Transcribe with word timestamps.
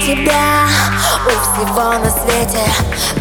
тебя. 0.00 0.66
У 1.26 1.30
всего 1.30 1.92
на 1.92 2.10
свете 2.10 2.64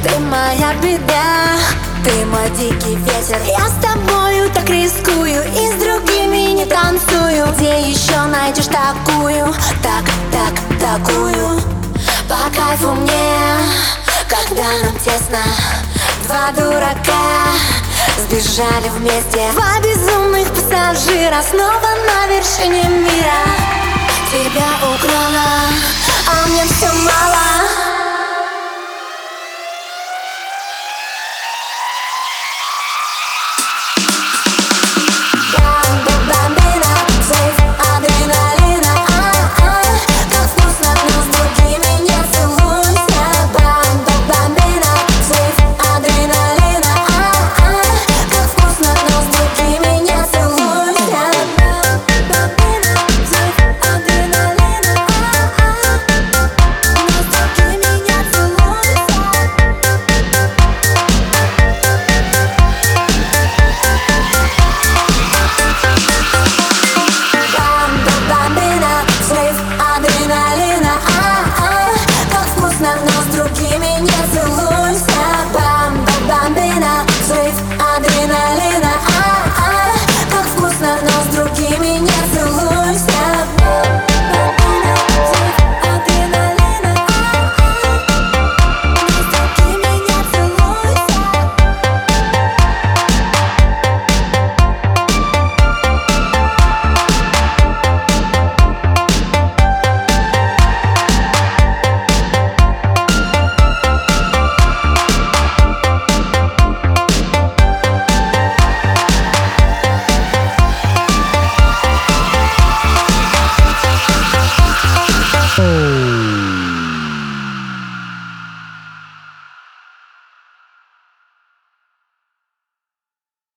Ты 0.03 0.19
моя 0.19 0.73
беда, 0.81 1.57
ты 2.03 2.25
мой 2.25 2.49
дикий 2.51 2.95
ветер. 2.95 3.39
Я 3.47 3.67
с 3.67 3.75
тобою 3.81 4.49
так 4.51 4.69
рискую 4.69 5.43
и 5.43 5.67
с 5.67 5.73
другими 5.81 6.53
не 6.53 6.65
танцую. 6.65 7.47
Где 7.55 7.81
еще 7.81 8.19
найдешь 8.25 8.67
такую, 8.67 9.53
так, 9.83 10.05
так, 10.31 10.53
такую. 10.79 11.61
По 12.27 12.55
кайфу 12.55 12.91
мне, 12.93 13.37
когда 14.27 14.63
нам 14.83 14.97
тесно. 14.99 15.39
Два 16.25 16.51
дурака 16.51 17.49
Сбежали 18.17 18.89
вместе. 18.89 19.51
Два 19.53 19.79
безумных 19.81 20.47
пассажира 20.49 21.41
Снова 21.49 21.89
на 22.05 22.27
вершине 22.27 22.83
мира. 22.83 23.69
Тебя 24.31 24.67
украла, 24.83 25.78
Come 26.79 27.07
on. 27.09 27.28